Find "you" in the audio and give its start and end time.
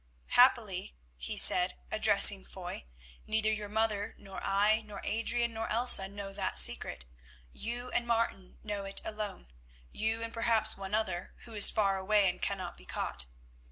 7.51-7.91, 9.91-10.23